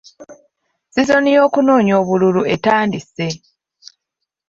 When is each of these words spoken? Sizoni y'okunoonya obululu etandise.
Sizoni 0.93 1.29
y'okunoonya 1.35 1.93
obululu 2.01 2.41
etandise. 2.53 3.27